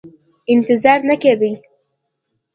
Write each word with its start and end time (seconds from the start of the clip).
انتظار 0.53 0.99
نه 1.09 1.15
کېدی. 1.23 1.51